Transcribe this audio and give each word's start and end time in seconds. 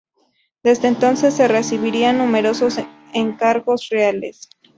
Desde 0.63 0.87
entonces 0.87 1.37
recibiría 1.47 2.11
numerosos 2.11 2.79
encargos 3.13 3.87
reales. 3.91 4.49